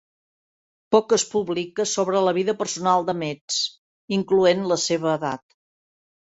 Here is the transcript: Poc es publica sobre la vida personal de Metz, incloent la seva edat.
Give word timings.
Poc 0.95 1.13
es 1.17 1.25
publica 1.33 1.85
sobre 1.91 2.23
la 2.29 2.33
vida 2.39 2.57
personal 2.63 3.07
de 3.11 3.17
Metz, 3.21 3.61
incloent 4.21 4.67
la 4.75 4.83
seva 4.89 5.15
edat. 5.17 5.49